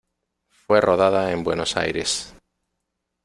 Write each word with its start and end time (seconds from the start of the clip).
Fue 0.49 0.81
rodada 0.81 1.31
en 1.31 1.43
Buenos 1.43 1.77
Aires. 1.77 2.33